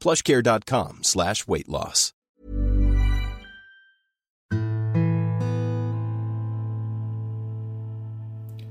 plushcare.com 0.00 0.92
slash 1.02 1.46
weight 1.46 1.68
loss. 1.68 2.12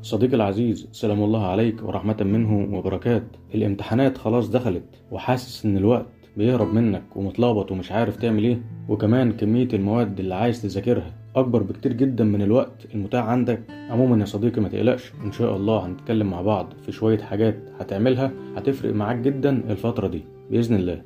صديقي 0.02 0.36
العزيز 0.36 0.88
سلام 0.92 1.24
الله 1.24 1.48
عليك 1.48 1.84
ورحمة 1.84 2.18
منه 2.24 2.78
وبركات. 2.78 3.24
الامتحانات 3.56 4.18
خلاص 4.18 4.50
دخلت 4.50 4.84
وحاسس 5.12 5.66
إن 5.66 5.78
الوقت 5.78 6.06
بيهرب 6.38 6.74
منك 6.74 7.04
ومتلخبط 7.16 7.72
ومش 7.72 7.92
عارف 7.92 8.16
تعمل 8.16 8.44
إيه. 8.44 8.62
وكمان 8.90 9.32
كمية 9.32 9.68
المواد 9.74 10.20
اللي 10.20 10.36
عايز 10.36 10.62
تذاكرها 10.62 11.16
أكبر 11.36 11.64
بكتير 11.64 11.94
جدا 11.94 12.24
من 12.24 12.42
الوقت 12.42 12.86
المتاح 12.96 13.26
عندك. 13.26 13.62
عموما 13.90 14.20
يا 14.20 14.26
صديقي 14.26 14.62
ما 14.62 14.70
تقلقش 14.70 15.12
إن 15.26 15.32
شاء 15.32 15.56
الله 15.56 15.86
هنتكلم 15.86 16.30
مع 16.30 16.42
بعض 16.42 16.74
في 16.86 16.92
شوية 16.92 17.18
حاجات 17.18 17.56
هتعملها 17.80 18.32
هتفرق 18.56 18.94
معاك 18.94 19.18
جدا 19.18 19.72
الفترة 19.72 20.08
دي. 20.08 20.24
بإذن 20.52 20.76
الله. 20.76 21.02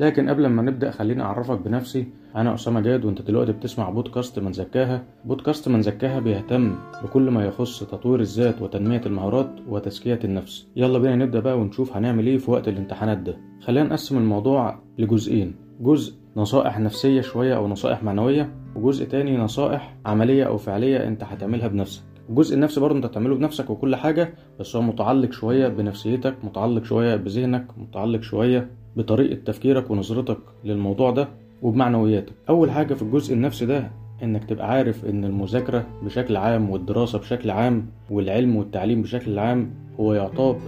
لكن 0.00 0.28
قبل 0.28 0.46
ما 0.46 0.62
نبدأ 0.62 0.90
خليني 0.90 1.22
أعرفك 1.22 1.58
بنفسي. 1.58 2.06
أنا 2.36 2.54
أسامة 2.54 2.80
جاد 2.80 3.04
وأنت 3.04 3.22
دلوقتي 3.22 3.52
بتسمع 3.52 3.90
بودكاست 3.90 4.38
من 4.38 4.52
زكاها. 4.52 5.02
بودكاست 5.24 5.68
من 5.68 5.82
زكاها 5.82 6.20
بيهتم 6.20 6.74
بكل 7.04 7.30
ما 7.30 7.44
يخص 7.44 7.84
تطوير 7.84 8.20
الذات 8.20 8.62
وتنمية 8.62 9.00
المهارات 9.06 9.50
وتزكية 9.68 10.20
النفس. 10.24 10.66
يلا 10.76 10.98
بينا 10.98 11.16
نبدأ 11.16 11.40
بقى 11.40 11.58
ونشوف 11.58 11.96
هنعمل 11.96 12.26
إيه 12.26 12.38
في 12.38 12.50
وقت 12.50 12.68
الامتحانات 12.68 13.18
ده. 13.18 13.36
خلينا 13.60 13.88
نقسم 13.88 14.18
الموضوع 14.18 14.78
لجزئين. 14.98 15.54
جزء 15.80 16.14
نصائح 16.36 16.78
نفسية 16.80 17.20
شوية 17.20 17.56
أو 17.56 17.68
نصائح 17.68 18.02
معنوية 18.02 18.50
وجزء 18.76 19.04
تاني 19.04 19.36
نصائح 19.36 19.96
عملية 20.06 20.44
أو 20.44 20.56
فعلية 20.56 21.08
أنت 21.08 21.24
هتعملها 21.24 21.68
بنفسك. 21.68 22.02
الجزء 22.28 22.54
النفسي 22.54 22.80
برضه 22.80 22.96
أنت 22.96 23.04
هتعمله 23.04 23.34
بنفسك 23.34 23.70
وكل 23.70 23.96
حاجة 23.96 24.34
بس 24.60 24.76
هو 24.76 24.82
متعلق 24.82 25.32
شوية 25.32 25.68
بنفسيتك 25.68 26.34
متعلق 26.44 26.84
شوية 26.84 27.16
بذهنك 27.16 27.66
متعلق 27.78 28.20
شوية 28.22 28.70
بطريقة 28.96 29.34
تفكيرك 29.44 29.90
ونظرتك 29.90 30.38
للموضوع 30.64 31.10
ده 31.10 31.28
وبمعنوياتك. 31.62 32.32
أول 32.48 32.70
حاجة 32.70 32.94
في 32.94 33.02
الجزء 33.02 33.34
النفسي 33.34 33.66
ده 33.66 33.90
إنك 34.22 34.44
تبقى 34.44 34.70
عارف 34.70 35.04
إن 35.04 35.24
المذاكرة 35.24 35.86
بشكل 36.02 36.36
عام 36.36 36.70
والدراسة 36.70 37.18
بشكل 37.18 37.50
عام 37.50 37.86
والعلم 38.10 38.56
والتعليم 38.56 39.02
بشكل 39.02 39.38
عام 39.38 39.70
هو 40.00 40.14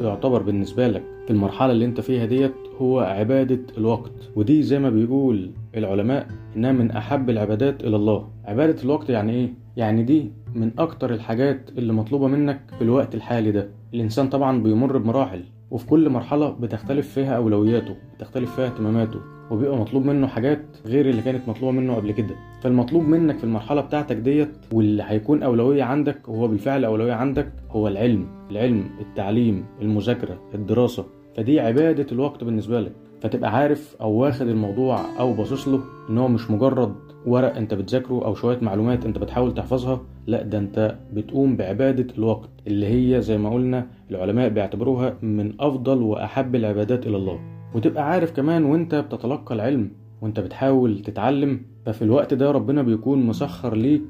يعتبر, 0.02 0.42
بالنسبة 0.42 0.88
لك 0.88 1.02
في 1.26 1.32
المرحلة 1.32 1.72
اللي 1.72 1.84
أنت 1.84 2.00
فيها 2.00 2.26
ديت 2.26 2.54
هو 2.80 3.00
عبادة 3.00 3.60
الوقت. 3.78 4.12
ودي 4.36 4.62
زي 4.62 4.78
ما 4.78 4.90
بيقول 4.90 5.50
العلماء 5.76 6.26
إنها 6.56 6.72
من 6.72 6.90
أحب 6.90 7.30
العبادات 7.30 7.84
إلى 7.84 7.96
الله. 7.96 8.28
عبادة 8.44 8.82
الوقت 8.82 9.10
يعني 9.10 9.32
إيه؟ 9.32 9.48
يعني 9.76 10.02
دي 10.02 10.30
من 10.54 10.70
أكتر 10.78 11.14
الحاجات 11.14 11.70
اللي 11.78 11.92
مطلوبة 11.92 12.26
منك 12.26 12.60
في 12.78 12.84
الوقت 12.84 13.14
الحالي 13.14 13.52
ده. 13.52 13.68
الإنسان 13.94 14.28
طبعا 14.28 14.62
بيمر 14.62 14.98
بمراحل 14.98 15.44
وفي 15.70 15.86
كل 15.86 16.10
مرحلة 16.10 16.50
بتختلف 16.50 17.08
فيها 17.08 17.36
أولوياته 17.36 17.96
بتختلف 18.16 18.56
فيها 18.56 18.66
اهتماماته 18.66 19.20
وبيبقى 19.50 19.76
مطلوب 19.76 20.04
منه 20.04 20.26
حاجات 20.26 20.62
غير 20.86 21.08
اللي 21.10 21.22
كانت 21.22 21.48
مطلوبة 21.48 21.72
منه 21.72 21.94
قبل 21.94 22.12
كده. 22.12 22.34
فالمطلوب 22.62 23.02
منك 23.02 23.38
في 23.38 23.44
المرحلة 23.44 23.80
بتاعتك 23.80 24.16
ديت 24.16 24.50
واللي 24.72 25.02
هيكون 25.06 25.42
أولوية 25.42 25.82
عندك 25.82 26.28
وهو 26.28 26.48
بالفعل 26.48 26.84
أولوية 26.84 27.12
عندك 27.12 27.52
هو 27.70 27.88
العلم. 27.88 28.26
العلم 28.50 28.84
التعليم 29.00 29.64
المذاكرة 29.82 30.40
الدراسة. 30.54 31.04
فدي 31.36 31.60
عبادة 31.60 32.06
الوقت 32.12 32.44
بالنسبة 32.44 32.80
لك. 32.80 32.92
فتبقى 33.20 33.56
عارف 33.56 33.96
أو 34.00 34.12
واخد 34.12 34.48
الموضوع 34.48 35.00
أو 35.18 35.32
باصص 35.32 35.68
له 35.68 35.80
إن 36.10 36.18
هو 36.18 36.28
مش 36.28 36.50
مجرد 36.50 36.94
ورق 37.28 37.56
انت 37.56 37.74
بتذاكره 37.74 38.24
أو 38.24 38.34
شوية 38.34 38.58
معلومات 38.62 39.04
انت 39.06 39.18
بتحاول 39.18 39.54
تحفظها 39.54 40.00
لا 40.26 40.42
ده 40.42 40.58
انت 40.58 40.96
بتقوم 41.12 41.56
بعبادة 41.56 42.14
الوقت 42.18 42.48
اللي 42.66 42.86
هي 43.16 43.22
زي 43.22 43.38
ما 43.38 43.50
قلنا 43.50 43.86
العلماء 44.10 44.48
بيعتبروها 44.48 45.16
من 45.22 45.52
أفضل 45.60 46.02
وأحب 46.02 46.54
العبادات 46.54 47.06
إلى 47.06 47.16
الله. 47.16 47.40
وتبقى 47.74 48.10
عارف 48.10 48.32
كمان 48.36 48.64
وانت 48.64 48.94
بتتلقى 48.94 49.54
العلم 49.54 49.90
وانت 50.22 50.40
بتحاول 50.40 50.98
تتعلم 50.98 51.60
ففي 51.86 52.02
الوقت 52.02 52.34
ده 52.34 52.50
ربنا 52.50 52.82
بيكون 52.82 53.26
مسخر 53.26 53.76
ليك 53.76 54.02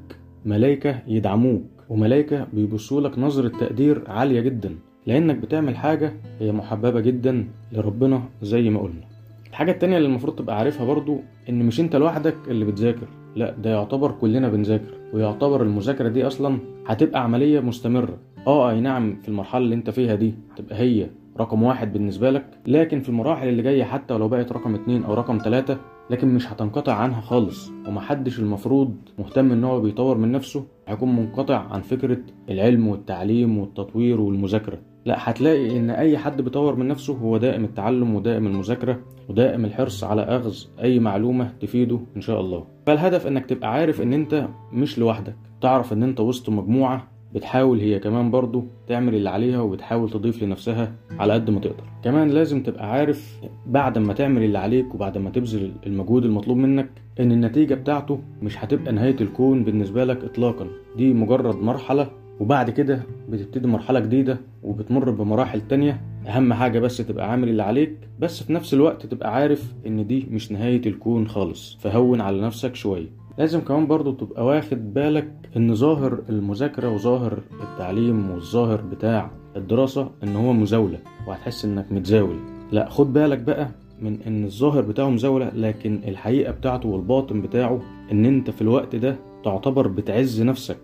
ملايكة 0.45 0.99
يدعموك 1.07 1.63
وملايكة 1.89 2.47
بيبصوا 2.53 3.01
لك 3.01 3.19
نظرة 3.19 3.47
تقدير 3.47 4.03
عالية 4.07 4.41
جدا 4.41 4.75
لأنك 5.07 5.35
بتعمل 5.35 5.75
حاجة 5.75 6.13
هي 6.39 6.51
محببة 6.51 6.99
جدا 6.99 7.47
لربنا 7.71 8.21
زي 8.41 8.69
ما 8.69 8.79
قلنا. 8.79 9.09
الحاجة 9.49 9.71
التانية 9.71 9.97
اللي 9.97 10.07
المفروض 10.07 10.35
تبقى 10.35 10.57
عارفها 10.57 10.85
برضو 10.85 11.19
إن 11.49 11.59
مش 11.65 11.79
أنت 11.79 11.95
لوحدك 11.95 12.35
اللي 12.47 12.65
بتذاكر 12.65 13.07
لا 13.35 13.51
ده 13.51 13.69
يعتبر 13.69 14.11
كلنا 14.11 14.49
بنذاكر 14.49 14.93
ويعتبر 15.13 15.63
المذاكرة 15.63 16.09
دي 16.09 16.27
أصلا 16.27 16.57
هتبقى 16.87 17.23
عملية 17.23 17.59
مستمرة. 17.59 18.17
آه 18.47 18.69
أي 18.71 18.81
نعم 18.81 19.15
في 19.21 19.27
المرحلة 19.29 19.63
اللي 19.63 19.75
أنت 19.75 19.89
فيها 19.89 20.15
دي 20.15 20.33
تبقى 20.55 20.75
هي 20.79 21.07
رقم 21.39 21.63
واحد 21.63 21.93
بالنسبة 21.93 22.29
لك 22.31 22.45
لكن 22.67 22.99
في 22.99 23.09
المراحل 23.09 23.47
اللي 23.47 23.61
جاية 23.63 23.83
حتى 23.83 24.13
ولو 24.13 24.27
بقت 24.27 24.51
رقم 24.51 24.75
اتنين 24.75 25.03
أو 25.03 25.13
رقم 25.13 25.37
تلاتة 25.37 25.77
لكن 26.09 26.27
مش 26.27 26.51
هتنقطع 26.53 26.93
عنها 26.93 27.21
خالص 27.21 27.71
ومحدش 27.87 28.39
المفروض 28.39 28.95
مهتم 29.19 29.51
إن 29.51 29.63
هو 29.63 29.81
بيطور 29.81 30.17
من 30.17 30.31
نفسه 30.31 30.65
هيكون 30.87 31.15
منقطع 31.15 31.57
عن 31.71 31.81
فكرة 31.81 32.17
العلم 32.49 32.87
والتعليم 32.87 33.57
والتطوير 33.57 34.21
والمذاكرة. 34.21 34.79
لا 35.05 35.29
هتلاقي 35.29 35.77
إن 35.77 35.89
أي 35.89 36.17
حد 36.17 36.41
بيطور 36.41 36.75
من 36.75 36.87
نفسه 36.87 37.13
هو 37.13 37.37
دائم 37.37 37.63
التعلم 37.63 38.15
ودائم 38.15 38.47
المذاكرة 38.47 38.99
ودائم 39.29 39.65
الحرص 39.65 40.03
على 40.03 40.21
أخذ 40.21 40.55
أي 40.83 40.99
معلومة 40.99 41.53
تفيده 41.61 41.99
إن 42.15 42.21
شاء 42.21 42.41
الله. 42.41 42.65
فالهدف 42.85 43.27
إنك 43.27 43.45
تبقى 43.45 43.73
عارف 43.73 44.01
إن 44.01 44.13
أنت 44.13 44.47
مش 44.73 44.99
لوحدك. 44.99 45.35
تعرف 45.61 45.93
إن 45.93 46.03
أنت 46.03 46.19
وسط 46.19 46.49
مجموعة 46.49 47.07
بتحاول 47.35 47.79
هي 47.79 47.99
كمان 47.99 48.31
برضو 48.31 48.63
تعمل 48.87 49.15
اللي 49.15 49.29
عليها 49.29 49.61
وبتحاول 49.61 50.09
تضيف 50.09 50.43
لنفسها 50.43 50.93
على 51.19 51.33
قد 51.33 51.49
ما 51.49 51.59
تقدر. 51.59 51.83
كمان 52.03 52.29
لازم 52.29 52.63
تبقى 52.63 52.91
عارف 52.91 53.39
بعد 53.65 53.97
ما 53.97 54.13
تعمل 54.13 54.43
اللي 54.43 54.57
عليك 54.57 54.95
وبعد 54.95 55.17
ما 55.17 55.29
تبذل 55.29 55.71
المجهود 55.85 56.25
المطلوب 56.25 56.57
منك 56.57 56.89
إن 57.19 57.31
النتيجة 57.31 57.73
بتاعته 57.73 58.19
مش 58.41 58.63
هتبقى 58.63 58.91
نهاية 58.93 59.15
الكون 59.21 59.63
بالنسبة 59.63 60.03
لك 60.05 60.23
اطلاقا. 60.23 60.67
دي 60.97 61.13
مجرد 61.13 61.55
مرحلة 61.55 62.07
وبعد 62.39 62.69
كده 62.69 63.03
بتبتدي 63.29 63.67
مرحلة 63.67 63.99
جديدة 63.99 64.37
وبتمر 64.63 65.09
بمراحل 65.09 65.61
تانية. 65.67 66.01
أهم 66.27 66.53
حاجة 66.53 66.79
بس 66.79 66.97
تبقى 66.97 67.31
عامل 67.31 67.49
اللي 67.49 67.63
عليك 67.63 67.97
بس 68.19 68.43
في 68.43 68.53
نفس 68.53 68.73
الوقت 68.73 69.05
تبقى 69.05 69.33
عارف 69.35 69.73
إن 69.87 70.07
دي 70.07 70.27
مش 70.31 70.51
نهاية 70.51 70.81
الكون 70.85 71.27
خالص. 71.27 71.77
فهون 71.81 72.21
على 72.21 72.41
نفسك 72.41 72.75
شوية. 72.75 73.07
لازم 73.37 73.59
كمان 73.59 73.87
برضو 73.87 74.11
تبقى 74.11 74.45
واخد 74.45 74.93
بالك 74.93 75.31
إن 75.57 75.75
ظاهر 75.75 76.19
المذاكرة 76.29 76.89
وظاهر 76.93 77.39
التعليم 77.63 78.29
والظاهر 78.31 78.81
بتاع 78.81 79.31
الدراسة 79.55 80.09
إن 80.23 80.35
هو 80.35 80.53
مزاولة 80.53 80.99
وهتحس 81.27 81.65
إنك 81.65 81.91
متزاول. 81.91 82.35
لا 82.71 82.89
خد 82.89 83.13
بالك 83.13 83.37
بقى 83.39 83.69
من 84.01 84.21
إن 84.27 84.43
الظاهر 84.43 84.81
بتاعه 84.81 85.09
مزاولة 85.09 85.49
لكن 85.55 85.99
الحقيقة 86.07 86.51
بتاعته 86.51 86.89
والباطن 86.89 87.41
بتاعه 87.41 87.81
إن 88.11 88.25
أنت 88.25 88.49
في 88.49 88.61
الوقت 88.61 88.95
ده 88.95 89.15
تعتبر 89.43 89.87
بتعز 89.87 90.41
نفسك. 90.41 90.77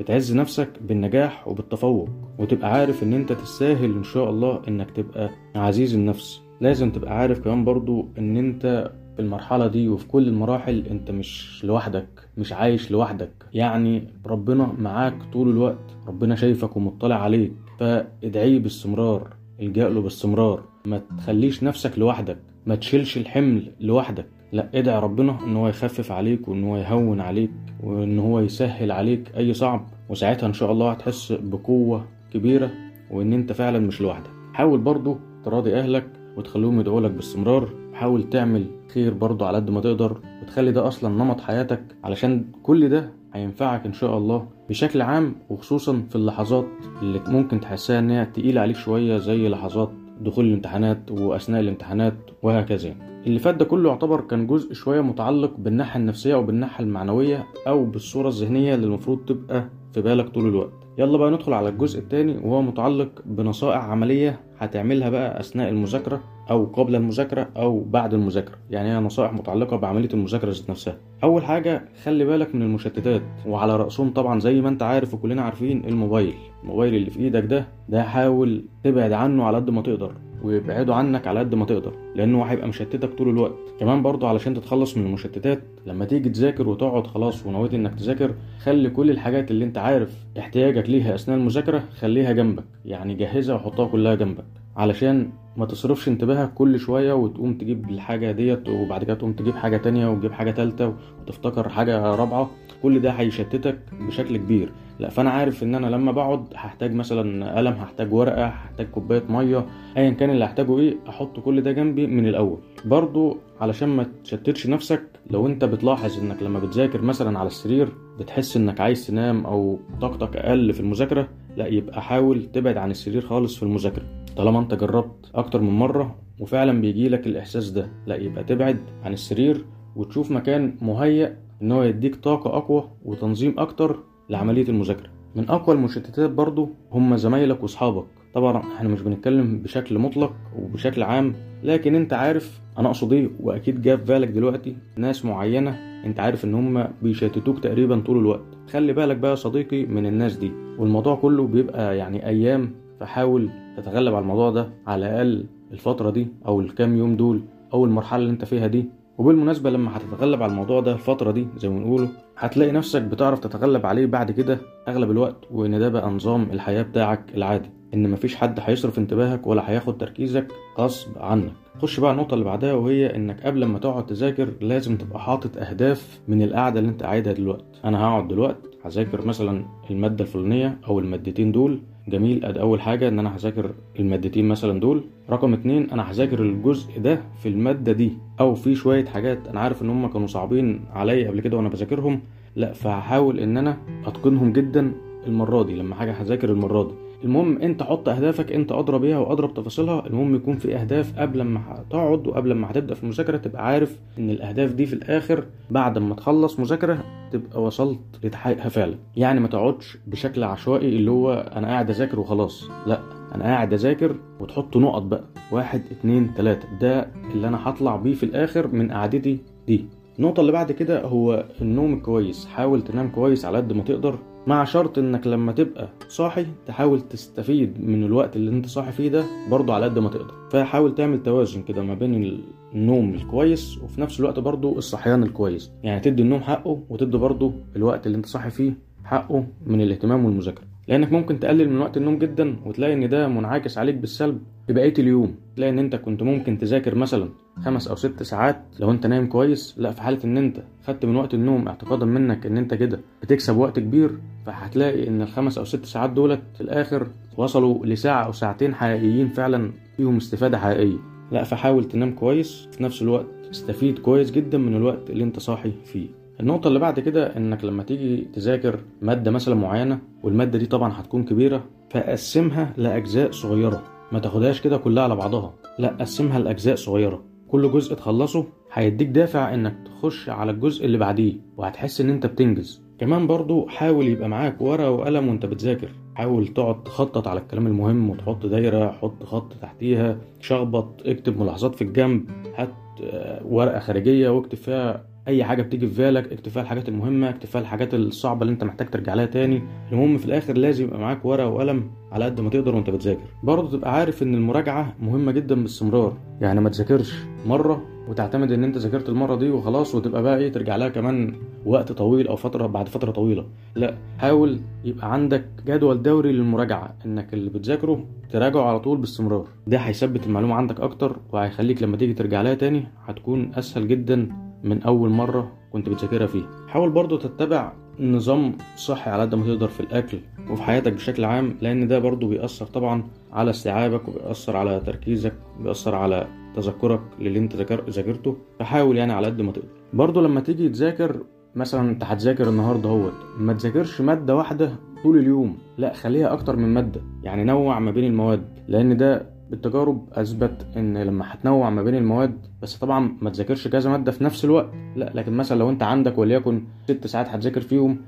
بتعز 0.00 0.34
نفسك 0.36 0.68
بالنجاح 0.80 1.48
وبالتفوق 1.48 2.08
وتبقى 2.38 2.72
عارف 2.72 3.02
إن 3.02 3.12
أنت 3.12 3.32
تستاهل 3.32 3.94
إن 3.96 4.04
شاء 4.04 4.30
الله 4.30 4.62
إنك 4.68 4.90
تبقى 4.90 5.30
عزيز 5.54 5.94
النفس. 5.94 6.40
لازم 6.60 6.90
تبقى 6.90 7.18
عارف 7.18 7.38
كمان 7.40 7.64
برضو 7.64 8.08
إن 8.18 8.36
أنت 8.36 8.92
في 9.16 9.22
المرحلة 9.22 9.66
دي 9.66 9.88
وفي 9.88 10.08
كل 10.08 10.28
المراحل 10.28 10.86
أنت 10.90 11.10
مش 11.10 11.60
لوحدك 11.64 12.08
مش 12.38 12.52
عايش 12.52 12.90
لوحدك. 12.90 13.32
يعني 13.52 14.08
ربنا 14.26 14.72
معاك 14.78 15.22
طول 15.32 15.48
الوقت 15.50 15.96
ربنا 16.08 16.34
شايفك 16.36 16.76
ومطلع 16.76 17.22
عليك. 17.22 17.52
فادعيه 17.78 18.58
باستمرار 18.58 19.36
الجأ 19.60 19.88
له 19.88 20.00
باستمرار. 20.00 20.64
ما 20.86 21.00
تخليش 21.18 21.62
نفسك 21.62 21.98
لوحدك 21.98 22.38
ما 22.66 22.74
تشيلش 22.74 23.16
الحمل 23.16 23.72
لوحدك. 23.80 24.26
لا 24.52 24.68
ادعي 24.74 24.98
ربنا 25.00 25.38
إن 25.44 25.56
هو 25.56 25.68
يخفف 25.68 26.12
عليك 26.12 26.48
وإن 26.48 26.64
هو 26.64 26.76
يهون 26.76 27.20
عليك 27.20 27.50
وإن 27.82 28.18
هو 28.18 28.40
يسهل 28.40 28.92
عليك 28.92 29.32
أي 29.36 29.54
صعب. 29.54 29.86
وساعتها 30.08 30.46
إن 30.46 30.52
شاء 30.52 30.72
الله 30.72 30.90
هتحس 30.90 31.32
بقوة 31.32 32.04
كبيرة 32.34 32.70
وإن 33.10 33.32
أنت 33.32 33.52
فعلا 33.52 33.78
مش 33.78 34.00
لوحدك. 34.00 34.30
حاول 34.52 34.80
برضو 34.80 35.16
تراضي 35.44 35.74
أهلك 35.74 36.06
وتخليهم 36.36 36.80
يدعوا 36.80 37.00
لك 37.00 37.10
باستمرار. 37.10 37.68
حاول 37.94 38.30
تعمل 38.30 38.66
خير 38.94 39.14
برضو 39.14 39.44
على 39.44 39.56
قد 39.56 39.70
ما 39.70 39.80
تقدر 39.80 40.20
وتخلي 40.42 40.72
ده 40.72 40.88
أصلا 40.88 41.24
نمط 41.24 41.40
حياتك. 41.40 41.82
علشان 42.04 42.44
كل 42.62 42.88
ده 42.88 43.10
هينفعك 43.34 43.86
إن 43.86 43.92
شاء 43.92 44.18
الله 44.18 44.46
بشكل 44.68 45.02
عام 45.02 45.34
وخصوصا 45.50 46.02
في 46.10 46.16
اللحظات 46.16 46.66
اللي 47.02 47.20
ممكن 47.28 47.60
تحسها 47.60 47.98
إن 47.98 48.10
هي 48.10 48.24
تقيلة 48.24 48.60
عليك 48.60 48.76
شوية 48.76 49.18
زي 49.18 49.48
لحظات 49.48 49.90
دخول 50.22 50.44
الامتحانات 50.44 51.10
وأثناء 51.10 51.60
الامتحانات 51.60 52.14
وهكذا. 52.42 52.94
اللي 53.26 53.38
فات 53.38 53.54
ده 53.54 53.64
كله 53.64 53.90
يعتبر 53.90 54.20
كان 54.20 54.46
جزء 54.46 54.72
شوية 54.72 55.00
متعلق 55.00 55.52
بالناحية 55.58 56.00
النفسية 56.00 56.34
أو 56.34 56.42
بالناحية 56.42 56.84
المعنوية 56.84 57.46
أو 57.68 57.84
بالصورة 57.84 58.28
الذهنية 58.28 58.74
اللي 58.74 58.86
المفروض 58.86 59.18
تبقى 59.24 59.64
في 59.92 60.00
بالك 60.02 60.28
طول 60.28 60.48
الوقت. 60.48 60.72
يلا 60.98 61.18
بقى 61.18 61.30
ندخل 61.30 61.52
على 61.52 61.68
الجزء 61.68 61.98
الثاني 61.98 62.36
وهو 62.38 62.62
متعلق 62.62 63.08
بنصائح 63.26 63.84
عملية 63.84 64.40
هتعملها 64.58 65.08
بقى 65.10 65.40
أثناء 65.40 65.68
المذاكرة. 65.68 66.20
أو 66.50 66.64
قبل 66.64 66.96
المذاكرة 66.96 67.48
أو 67.56 67.80
بعد 67.84 68.14
المذاكرة. 68.14 68.54
يعني 68.70 68.92
هي 68.92 69.00
نصائح 69.00 69.32
متعلقة 69.32 69.76
بعملية 69.76 70.08
المذاكرة 70.14 70.50
ذات 70.50 70.70
نفسها. 70.70 70.96
أول 71.24 71.44
حاجة 71.44 71.84
خلي 72.04 72.24
بالك 72.24 72.54
من 72.54 72.62
المشتتات. 72.62 73.22
وعلى 73.46 73.76
رأسهم 73.76 74.10
طبعا 74.10 74.40
زي 74.40 74.60
ما 74.60 74.68
أنت 74.68 74.82
عارف 74.82 75.14
وكلنا 75.14 75.42
عارفين 75.42 75.84
الموبايل. 75.84 76.34
الموبايل 76.62 76.94
اللي 76.94 77.10
في 77.10 77.18
إيدك 77.20 77.44
ده 77.44 77.66
ده 77.88 78.02
حاول 78.02 78.64
تبعد 78.84 79.12
عنه 79.12 79.44
على 79.44 79.56
قد 79.56 79.70
ما 79.70 79.82
تقدر. 79.82 80.12
ويبعدوا 80.42 80.94
عنك 80.94 81.26
على 81.26 81.40
قد 81.40 81.54
ما 81.54 81.64
تقدر 81.64 81.92
لأنه 82.14 82.42
هيبقى 82.42 82.68
مشتتك 82.68 83.14
طول 83.14 83.28
الوقت. 83.28 83.58
كمان 83.80 84.02
برضه 84.02 84.28
علشان 84.28 84.54
تتخلص 84.54 84.96
من 84.96 85.06
المشتتات 85.06 85.62
لما 85.86 86.04
تيجي 86.04 86.28
تذاكر 86.28 86.68
وتقعد 86.68 87.06
خلاص 87.06 87.46
ونويت 87.46 87.74
إنك 87.74 87.94
تذاكر 87.94 88.34
خلي 88.58 88.90
كل 88.90 89.10
الحاجات 89.10 89.50
اللي 89.50 89.64
أنت 89.64 89.78
عارف 89.78 90.16
احتياجك 90.38 90.90
ليها 90.90 91.14
أثناء 91.14 91.38
المذاكرة 91.38 91.84
خليها 91.98 92.32
جنبك. 92.32 92.64
يعني 92.84 93.14
جهزها 93.14 93.54
وحطها 93.54 93.86
كلها 93.86 94.14
جنبك. 94.14 94.44
علشان 94.76 95.30
ما 95.56 95.66
تصرفش 95.66 96.08
انتباهك 96.08 96.54
كل 96.54 96.78
شوية 96.80 97.12
وتقوم 97.12 97.54
تجيب 97.54 97.90
الحاجة 97.90 98.32
ديت 98.32 98.68
وبعد 98.68 99.04
كده 99.04 99.14
تقوم 99.14 99.32
تجيب 99.32 99.54
حاجة 99.54 99.76
تانية 99.76 100.08
وتجيب 100.10 100.32
حاجة 100.32 100.50
تالتة 100.50 100.94
وتفتكر 101.22 101.68
حاجة 101.68 102.14
رابعة. 102.14 102.50
كل 102.82 103.00
ده 103.00 103.10
هيشتتك 103.10 103.78
بشكل 104.00 104.36
كبير. 104.36 104.72
لا 105.00 105.08
فأنا 105.08 105.30
عارف 105.30 105.62
إن 105.62 105.74
أنا 105.74 105.86
لما 105.86 106.12
بقعد 106.12 106.44
هحتاج 106.54 106.94
مثلا 106.94 107.56
قلم 107.56 107.72
هحتاج 107.72 108.12
ورقة 108.14 108.46
هحتاج 108.46 108.86
كوباية 108.86 109.22
مية 109.28 109.66
ايا 109.96 110.10
كان 110.10 110.30
اللي 110.30 110.44
هحتاجه 110.44 110.78
إيه 110.78 110.96
أحط 111.08 111.40
كل 111.40 111.60
ده 111.60 111.72
جنبي 111.72 112.06
من 112.06 112.26
الأول. 112.26 112.58
برضو 112.84 113.36
علشان 113.60 113.88
ما 113.88 114.06
تشتتش 114.24 114.66
نفسك 114.66 115.02
لو 115.30 115.46
أنت 115.46 115.64
بتلاحظ 115.64 116.20
إنك 116.20 116.42
لما 116.42 116.58
بتذاكر 116.58 117.02
مثلا 117.02 117.38
على 117.38 117.46
السرير 117.46 117.88
بتحس 118.20 118.56
إنك 118.56 118.80
عايز 118.80 119.06
تنام 119.06 119.46
أو 119.46 119.78
طاقتك 120.00 120.36
أقل 120.36 120.72
في 120.72 120.80
المذاكرة 120.80 121.28
لا 121.56 121.66
يبقى 121.66 122.02
حاول 122.02 122.46
تبعد 122.52 122.76
عن 122.76 122.90
السرير 122.90 123.20
خالص 123.22 123.56
في 123.56 123.62
المذاكرة. 123.62 124.21
طالما 124.36 124.58
انت 124.58 124.74
جربت 124.74 125.30
أكتر 125.34 125.60
من 125.60 125.70
مرة 125.70 126.14
وفعلا 126.40 126.80
بيجيلك 126.80 127.26
الإحساس 127.26 127.70
ده 127.70 127.88
لا 128.06 128.16
يبقى 128.16 128.44
تبعد 128.44 128.78
عن 129.04 129.12
السرير 129.12 129.64
وتشوف 129.96 130.30
مكان 130.30 130.74
مهيأ 130.82 131.36
إن 131.62 131.72
هو 131.72 131.82
يديك 131.82 132.16
طاقة 132.16 132.56
أقوى 132.56 132.84
وتنظيم 133.04 133.54
أكتر 133.58 133.98
لعملية 134.30 134.68
المذاكرة. 134.68 135.10
من 135.36 135.50
أقوى 135.50 135.76
المشتتات 135.76 136.30
برضو 136.30 136.68
هم 136.92 137.16
زمايلك 137.16 137.62
وأصحابك. 137.62 138.04
طبعا 138.34 138.62
إحنا 138.76 138.88
مش 138.88 139.00
بنتكلم 139.02 139.58
بشكل 139.58 139.98
مطلق 139.98 140.32
وبشكل 140.58 141.02
عام 141.02 141.34
لكن 141.62 141.94
أنت 141.94 142.12
عارف 142.12 142.60
أنا 142.78 142.88
أقصد 142.88 143.12
إيه 143.12 143.30
وأكيد 143.40 143.82
جاب 143.82 144.04
بالك 144.04 144.28
دلوقتي 144.28 144.76
ناس 144.96 145.24
معينة 145.24 145.70
أنت 146.04 146.20
عارف 146.20 146.44
إن 146.44 146.54
هم 146.54 146.88
بيشتتوك 147.02 147.58
تقريبا 147.58 148.00
طول 148.00 148.18
الوقت. 148.18 148.44
خلي 148.70 148.92
بالك 148.92 149.16
بقى 149.16 149.30
يا 149.30 149.36
صديقي 149.36 149.86
من 149.86 150.06
الناس 150.06 150.36
دي. 150.36 150.52
والموضوع 150.78 151.14
كله 151.14 151.46
بيبقى 151.46 151.96
يعني 151.96 152.26
أيام 152.26 152.70
فحاول 153.00 153.50
تتغلب 153.76 154.14
على 154.14 154.22
الموضوع 154.22 154.50
ده 154.50 154.68
على 154.86 155.06
الأقل 155.06 155.46
الفترة 155.72 156.10
دي 156.10 156.26
أو 156.46 156.60
الكام 156.60 156.96
يوم 156.96 157.16
دول 157.16 157.42
أو 157.74 157.84
المرحلة 157.84 158.20
اللي 158.22 158.30
أنت 158.32 158.44
فيها 158.44 158.66
دي. 158.66 158.84
وبالمناسبة 159.18 159.70
لما 159.70 159.96
هتتغلب 159.96 160.42
على 160.42 160.50
الموضوع 160.52 160.80
ده 160.80 160.92
الفترة 160.92 161.30
دي 161.30 161.46
زي 161.56 161.68
ما 161.68 161.78
بنقوله 161.78 162.08
هتلاقي 162.38 162.72
نفسك 162.72 163.02
بتعرف 163.02 163.38
تتغلب 163.38 163.86
عليه 163.86 164.06
بعد 164.06 164.30
كده 164.30 164.58
أغلب 164.88 165.10
الوقت 165.10 165.36
وإن 165.50 165.78
ده 165.78 165.88
بقى 165.88 166.10
نظام 166.10 166.42
الحياة 166.52 166.82
بتاعك 166.82 167.24
العادي. 167.34 167.70
إن 167.94 168.10
مفيش 168.10 168.36
حد 168.36 168.58
هيصرف 168.62 168.98
انتباهك 168.98 169.46
ولا 169.46 169.70
هياخد 169.70 169.98
تركيزك 169.98 170.52
غصب 170.78 171.18
عنك. 171.18 171.52
خش 171.78 172.00
بقى 172.00 172.12
النقطة 172.12 172.34
اللي 172.34 172.44
بعدها 172.44 172.72
وهي 172.74 173.16
إنك 173.16 173.46
قبل 173.46 173.64
ما 173.64 173.78
تقعد 173.78 174.06
تذاكر 174.06 174.48
لازم 174.60 174.96
تبقى 174.96 175.20
حاطط 175.20 175.56
أهداف 175.56 176.20
من 176.28 176.42
القعدة 176.42 176.80
اللي 176.80 176.90
أنت 176.90 177.02
قاعدها 177.02 177.32
دلوقتي. 177.32 177.64
أنا 177.84 178.00
هقعد 178.04 178.28
دلوقتي 178.28 178.68
هذاكر 178.84 179.26
مثلا 179.26 179.64
المادة 179.90 180.24
الفلانية 180.24 180.78
أو 180.86 180.98
المادتين 180.98 181.52
دول 181.52 181.82
جميل. 182.08 182.44
ادي 182.44 182.60
أول 182.60 182.80
حاجة 182.80 183.08
إن 183.08 183.18
أنا 183.18 183.36
هذاكر 183.36 183.70
المادتين 184.00 184.48
مثلا 184.48 184.80
دول. 184.80 185.04
رقم 185.30 185.52
اتنين 185.52 185.90
أنا 185.90 186.10
هذاكر 186.10 186.42
الجزء 186.42 187.00
ده 187.00 187.20
في 187.42 187.48
المادة 187.48 187.92
دي 187.92 188.12
أو 188.40 188.54
في 188.54 188.74
شوية 188.74 189.04
حاجات 189.04 189.48
أنا 189.48 189.60
عارف 189.60 189.82
إن 189.82 189.90
هم 189.90 190.06
كانوا 190.06 190.26
صعبين 190.26 190.80
عليا 190.92 191.28
قبل 191.30 191.40
كده 191.40 191.56
وأنا 191.56 191.68
بذاكرهم. 191.68 192.20
لأ 192.56 192.72
فهحاول 192.72 193.38
إن 193.40 193.56
أنا 193.56 193.76
أتقنهم 194.06 194.52
جدا 194.52 194.92
المرة 195.26 195.62
دي 195.62 195.74
لما 195.76 195.94
حاجة 195.94 196.12
هذاكر 196.12 196.50
المرة 196.50 196.82
دي. 196.82 196.94
المهم 197.24 197.58
انت 197.62 197.82
حط 197.82 198.08
اهدافك 198.08 198.52
انت 198.52 198.72
ادرى 198.72 198.98
بيها 198.98 199.18
وادرى 199.18 199.46
بتفاصيلها 199.46 200.06
المهم 200.06 200.34
يكون 200.34 200.56
في 200.56 200.76
اهداف 200.76 201.18
قبل 201.18 201.42
ما 201.42 201.60
هتقعد 201.68 202.26
وقبل 202.26 202.52
ما 202.52 202.70
هتبدأ 202.70 202.94
في 202.94 203.02
المذاكرة 203.02 203.36
تبقى 203.36 203.66
عارف 203.66 203.98
إن 204.18 204.30
الأهداف 204.30 204.72
دي 204.72 204.86
في 204.86 204.92
الآخر 204.92 205.44
بعد 205.70 205.98
ما 205.98 206.14
تخلص 206.14 206.60
مذاكرة 206.60 207.04
تبقى 207.32 207.62
وصلت 207.62 207.98
لتحقيقها 208.24 208.68
فعلا. 208.68 208.94
يعني 209.16 209.40
ما 209.40 209.48
تقعدش 209.48 209.98
بشكل 210.06 210.44
عشوائي 210.44 210.88
اللي 210.88 211.10
هو 211.10 211.32
أنا 211.56 211.66
قاعد 211.68 211.90
أذاكر 211.90 212.20
وخلاص. 212.20 212.70
لا 212.86 213.00
أنا 213.34 213.44
قاعد 213.44 213.72
أذاكر 213.72 214.16
وتحط 214.40 214.76
نقط 214.76 215.02
بقى. 215.02 215.24
واحد 215.52 215.82
اتنين 215.90 216.34
تلاتة. 216.34 216.68
ده 216.80 217.06
اللي 217.34 217.48
أنا 217.48 217.68
هطلع 217.68 217.96
بيه 217.96 218.14
في 218.14 218.22
الآخر 218.22 218.66
من 218.68 218.92
قعدتي 218.92 219.38
دي. 219.66 219.84
النقطة 220.18 220.40
اللي 220.40 220.52
بعد 220.52 220.72
كده 220.72 221.02
هو 221.02 221.44
النوم 221.62 221.94
الكويس 221.94 222.46
حاول 222.46 222.82
تنام 222.84 223.08
كويس 223.08 223.44
على 223.44 223.56
قد 223.58 223.72
ما 223.72 223.82
تقدر. 223.82 224.18
مع 224.46 224.64
شرط 224.64 224.98
إنك 224.98 225.26
لما 225.26 225.52
تبقى 225.52 225.88
صاحي 226.08 226.46
تحاول 226.66 227.00
تستفيد 227.00 227.80
من 227.84 228.04
الوقت 228.04 228.36
اللي 228.36 228.50
أنت 228.50 228.66
صاحي 228.66 228.92
فيه 228.92 229.08
ده 229.08 229.24
برضه 229.50 229.74
على 229.74 229.84
قد 229.84 229.98
ما 229.98 230.08
تقدر. 230.08 230.34
فحاول 230.50 230.94
تعمل 230.94 231.22
توازن 231.22 231.62
كده 231.62 231.82
ما 231.82 231.94
بين 231.94 232.42
النوم 232.74 233.14
الكويس 233.14 233.78
وفي 233.78 234.00
نفس 234.00 234.20
الوقت 234.20 234.38
برضه 234.38 234.78
الصحيان 234.78 235.22
الكويس. 235.22 235.72
يعني 235.82 236.00
تدي 236.00 236.22
النوم 236.22 236.40
حقه 236.40 236.82
وتدي 236.88 237.16
برضه 237.18 237.52
الوقت 237.76 238.06
اللي 238.06 238.16
أنت 238.16 238.26
صاحي 238.26 238.50
فيه 238.50 238.72
حقه 239.04 239.46
من 239.66 239.80
الاهتمام 239.80 240.24
والمذاكرة. 240.24 240.71
لأنك 240.88 241.12
ممكن 241.12 241.40
تقلل 241.40 241.70
من 241.70 241.78
وقت 241.78 241.96
النوم 241.96 242.18
جدا 242.18 242.56
وتلاقي 242.64 242.92
إن 242.92 243.08
ده 243.08 243.28
منعكس 243.28 243.78
عليك 243.78 243.94
بالسلب 243.94 244.38
في 244.66 244.72
بقيه 244.72 244.94
اليوم. 244.98 245.34
تلاقي 245.56 245.70
إن 245.70 245.78
أنت 245.78 245.96
كنت 245.96 246.22
ممكن 246.22 246.58
تذاكر 246.58 246.94
مثلا 246.94 247.28
خمس 247.64 247.88
أو 247.88 247.94
ست 247.94 248.22
ساعات 248.22 248.62
لو 248.80 248.90
أنت 248.90 249.06
نايم 249.06 249.26
كويس. 249.26 249.74
لا 249.78 249.90
في 249.90 250.02
حالة 250.02 250.18
إن 250.24 250.36
أنت 250.36 250.62
خدت 250.86 251.04
من 251.04 251.16
وقت 251.16 251.34
النوم 251.34 251.68
اعتقادا 251.68 252.06
منك 252.06 252.46
إن 252.46 252.56
أنت 252.58 252.74
كده 252.74 253.00
بتكسب 253.22 253.56
وقت 253.56 253.78
كبير. 253.78 254.10
فهتلاقي 254.46 255.08
إن 255.08 255.22
الخمس 255.22 255.58
أو 255.58 255.64
ست 255.64 255.84
ساعات 255.84 256.10
دولت 256.10 256.40
في 256.54 256.60
الآخر 256.60 257.06
وصلوا 257.36 257.86
لساعة 257.86 258.24
أو 258.24 258.32
ساعتين 258.32 258.74
حقيقيين 258.74 259.28
فعلا 259.28 259.72
فيهم 259.96 260.16
استفادة 260.16 260.58
حقيقية. 260.58 260.98
لا 261.32 261.44
فحاول 261.44 261.84
تنام 261.84 262.12
كويس 262.12 262.68
في 262.72 262.82
نفس 262.82 263.02
الوقت 263.02 263.26
استفيد 263.50 263.98
كويس 263.98 264.30
جدا 264.30 264.58
من 264.58 264.76
الوقت 264.76 265.10
اللي 265.10 265.24
أنت 265.24 265.38
صاحي 265.38 265.72
فيه. 265.84 266.21
النقطة 266.42 266.68
اللي 266.68 266.78
بعد 266.78 267.00
كده 267.00 267.36
إنك 267.36 267.64
لما 267.64 267.82
تيجي 267.82 268.26
تذاكر 268.34 268.78
مادة 269.02 269.30
مثلا 269.30 269.54
معينة 269.54 269.98
والمادة 270.22 270.58
دي 270.58 270.66
طبعا 270.66 270.92
هتكون 271.00 271.24
كبيرة 271.24 271.64
فقسمها 271.90 272.72
لأجزاء 272.76 273.30
صغيرة. 273.30 273.82
ما 274.12 274.18
تاخدهاش 274.18 274.60
كده 274.60 274.76
كلها 274.76 275.02
على 275.04 275.16
بعضها. 275.16 275.54
لا 275.78 275.88
قسمها 275.88 276.38
لأجزاء 276.38 276.74
صغيرة. 276.76 277.22
كل 277.48 277.72
جزء 277.72 277.94
تخلصه 277.94 278.46
هيديك 278.72 279.08
دافع 279.08 279.54
إنك 279.54 279.76
تخش 279.86 280.28
على 280.28 280.50
الجزء 280.50 280.84
اللي 280.84 280.98
بعديه 280.98 281.34
وهتحس 281.56 282.00
إن 282.00 282.10
أنت 282.10 282.26
بتنجز. 282.26 282.82
كمان 282.98 283.26
برضو 283.26 283.66
حاول 283.68 284.06
يبقى 284.06 284.28
معاك 284.28 284.60
ورقة 284.60 284.90
وقلم 284.90 285.28
وأنت 285.28 285.46
بتذاكر. 285.46 285.88
حاول 286.14 286.46
تقعد 286.48 286.82
تخطط 286.84 287.28
على 287.28 287.40
الكلام 287.40 287.66
المهم 287.66 288.10
وتحط 288.10 288.46
دايرة 288.46 288.90
حط 288.92 289.22
خط 289.22 289.52
تحتيها 289.62 290.18
شخبط 290.40 291.02
اكتب 291.06 291.40
ملاحظات 291.40 291.74
في 291.74 291.82
الجنب 291.84 292.24
هات 292.56 292.72
آه، 293.04 293.42
ورقة 293.46 293.78
خارجية 293.78 294.28
واكتب 294.28 294.58
فيها 294.58 295.11
أي 295.28 295.44
حاجة 295.44 295.62
بتيجي 295.62 295.86
في 295.86 296.02
بالك 296.02 296.32
اكتب 296.32 296.50
فيها 296.52 296.62
الحاجات 296.62 296.88
المهمة 296.88 297.28
اكتب 297.28 297.46
فيها 297.48 297.60
الحاجات 297.60 297.94
الصعبة 297.94 298.42
اللي 298.42 298.52
أنت 298.52 298.64
محتاج 298.64 298.90
ترجع 298.90 299.14
لها 299.14 299.26
تاني. 299.26 299.62
المهم 299.92 300.18
في 300.18 300.26
الآخر 300.26 300.56
لازم 300.58 300.84
يبقى 300.84 300.98
معاك 300.98 301.24
ورقة 301.24 301.48
وقلم 301.48 301.90
على 302.12 302.24
قد 302.24 302.40
ما 302.40 302.50
تقدر 302.50 302.74
وأنت 302.74 302.90
بتذاكر. 302.90 303.20
برضه 303.42 303.70
تبقى 303.70 303.94
عارف 303.94 304.22
إن 304.22 304.34
المراجعة 304.34 304.94
مهمة 305.02 305.32
جدا 305.32 305.62
باستمرار. 305.62 306.16
يعني 306.40 306.60
ما 306.60 306.70
تذاكرش 306.70 307.14
مرة 307.46 307.82
وتعتمد 308.08 308.52
إن 308.52 308.64
أنت 308.64 308.78
ذاكرت 308.78 309.08
المرة 309.08 309.36
دي 309.36 309.50
وخلاص 309.50 309.94
وتبقى 309.94 310.22
بقى 310.22 310.38
إيه 310.38 310.52
ترجع 310.52 310.76
لها 310.76 310.88
كمان 310.88 311.34
وقت 311.66 311.92
طويل 311.92 312.28
أو 312.28 312.36
فترة 312.36 312.66
بعد 312.66 312.88
فترة 312.88 313.10
طويلة. 313.10 313.46
لا 313.74 313.94
حاول 314.18 314.60
يبقى 314.84 315.12
عندك 315.12 315.44
جدول 315.66 316.02
دوري 316.02 316.32
للمراجعة. 316.32 316.94
إنك 317.06 317.34
اللي 317.34 317.50
بتذاكره 317.50 318.04
تراجعه 318.30 318.62
على 318.62 318.80
طول 318.80 318.98
باستمرار. 318.98 319.46
ده 319.66 319.78
هيثبت 319.78 320.26
المعلومة 320.26 320.54
عندك 320.54 320.80
أكتر 320.80 321.16
وهيخليك 321.32 321.82
لما 321.82 321.96
تيجي 321.96 322.14
ترجع 322.14 322.42
لها 322.42 322.54
تاني 322.54 322.84
هتكون 323.06 323.50
أسهل 323.54 323.88
جدا 323.88 324.28
من 324.64 324.82
أول 324.82 325.10
مرة 325.10 325.52
كنت 325.72 325.88
بتذاكرها 325.88 326.26
فيها. 326.26 326.46
حاول 326.68 326.90
برضو 326.90 327.16
تتبع 327.16 327.72
نظام 328.00 328.52
صحي 328.76 329.10
على 329.10 329.22
قد 329.22 329.34
ما 329.34 329.44
تقدر 329.46 329.68
في 329.68 329.80
الأكل 329.80 330.18
وفي 330.50 330.62
حياتك 330.62 330.92
بشكل 330.92 331.24
عام 331.24 331.54
لأن 331.60 331.88
ده 331.88 331.98
برضو 331.98 332.28
بيأثر 332.28 332.66
طبعا 332.66 333.04
على 333.32 333.50
استيعابك 333.50 334.08
وبيأثر 334.08 334.56
على 334.56 334.80
تركيزك 334.86 335.32
بيأثر 335.60 335.94
على 335.94 336.26
تذكرك 336.56 337.00
للي 337.20 337.38
انت 337.38 337.56
ذاكر- 337.56 337.90
ذاكرته. 337.90 338.36
فحاول 338.58 338.96
يعني 338.96 339.12
على 339.12 339.26
قد 339.26 339.40
ما 339.40 339.52
تقدر. 339.52 339.68
برضو 339.92 340.20
لما 340.20 340.40
تيجي 340.40 340.68
تذاكر 340.68 341.16
مثلا 341.54 341.90
انت 341.90 342.04
هتذاكر 342.04 342.48
النهارده 342.48 342.88
اهوت 342.88 343.12
ما 343.38 343.52
تذاكرش 343.52 344.00
مادة 344.00 344.36
واحدة 344.36 344.72
طول 345.02 345.18
اليوم. 345.18 345.58
لا 345.78 345.92
خليها 345.92 346.32
أكتر 346.32 346.56
من 346.56 346.68
مادة 346.74 347.00
يعني 347.22 347.44
نوع 347.44 347.78
ما 347.78 347.90
بين 347.90 348.04
المواد 348.04 348.44
لأن 348.68 348.96
ده 348.96 349.31
بالتجارب 349.52 350.08
أثبت 350.12 350.66
إن 350.76 350.98
لما 350.98 351.34
هتنوع 351.34 351.70
ما 351.70 351.82
بين 351.82 351.94
المواد 351.94 352.46
بس 352.62 352.76
طبعا 352.76 353.18
ما 353.20 353.30
تذاكرش 353.30 353.68
كذا 353.68 353.90
مادة 353.90 354.12
في 354.12 354.24
نفس 354.24 354.44
الوقت. 354.44 354.70
لا 354.96 355.12
لكن 355.14 355.32
مثلا 355.32 355.58
لو 355.58 355.70
أنت 355.70 355.82
عندك 355.82 356.18
وليكن 356.18 356.64
ست 356.84 357.06
ساعات 357.06 357.28
هتذاكر 357.28 357.60
فيهم 357.60 358.00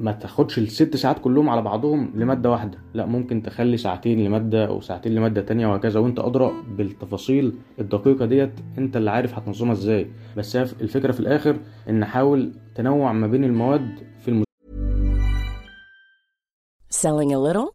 ما 0.00 0.12
تاخدش 0.12 0.58
الست 0.58 0.96
ساعات 0.96 1.18
كلهم 1.18 1.48
على 1.48 1.62
بعضهم 1.62 2.12
لمادة 2.14 2.50
واحدة. 2.50 2.78
لا 2.94 3.06
ممكن 3.06 3.42
تخلي 3.42 3.76
ساعتين 3.76 4.24
لمادة 4.24 4.66
أو 4.66 4.80
ساعتين 4.80 5.14
لمادة 5.14 5.40
تانية 5.40 5.66
وهكذا 5.66 6.00
وأنت 6.00 6.18
أدرى 6.18 6.52
بالتفاصيل 6.76 7.54
الدقيقة 7.78 8.26
ديت 8.26 8.52
أنت 8.78 8.96
اللي 8.96 9.10
عارف 9.10 9.34
هتنظمها 9.34 9.72
إزاي. 9.72 10.10
بس 10.36 10.56
هي 10.56 10.62
الفكرة 10.62 11.12
في 11.12 11.20
الآخر 11.20 11.56
إن 11.88 12.04
حاول 12.04 12.52
تنوع 12.74 13.12
ما 13.12 13.26
بين 13.26 13.44
المواد 13.44 13.88
في 14.20 14.28
الم... 14.28 14.44
Selling 16.92 17.32
a 17.32 17.38
little 17.38 17.68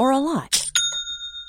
or 0.00 0.12
a 0.12 0.18
lot? 0.18 0.63